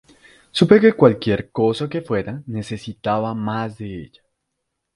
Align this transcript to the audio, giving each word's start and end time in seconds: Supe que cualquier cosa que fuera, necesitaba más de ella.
Supe 0.51 0.79
que 0.81 0.93
cualquier 0.93 1.51
cosa 1.51 1.87
que 1.87 2.01
fuera, 2.01 2.41
necesitaba 2.47 3.35
más 3.35 3.77
de 3.77 4.05
ella. 4.05 4.23